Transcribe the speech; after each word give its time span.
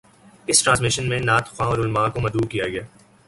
اس 0.47 0.63
transmission 0.63 1.09
میں 1.09 1.19
نعت 1.19 1.47
خواں 1.47 1.67
اور 1.67 1.77
علمأ 1.77 2.07
کو 2.13 2.19
مدعو 2.19 2.47
کیا 2.47 2.67
گیا 2.67 2.81